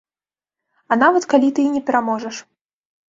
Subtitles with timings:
[0.95, 2.35] А нават калі ты і не пераможаш.